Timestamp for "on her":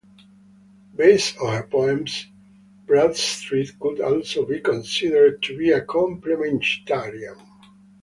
1.37-1.67